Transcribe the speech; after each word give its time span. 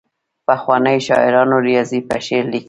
پخوانیو 0.47 1.05
شاعرانو 1.07 1.57
ریاضي 1.67 1.99
په 2.09 2.15
شعر 2.25 2.45
لیکله. 2.51 2.59